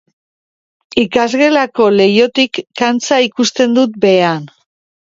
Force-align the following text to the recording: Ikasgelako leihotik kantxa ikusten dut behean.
Ikasgelako 1.01 1.91
leihotik 1.99 2.63
kantxa 2.83 3.23
ikusten 3.31 3.79
dut 3.81 3.99
behean. 4.09 4.53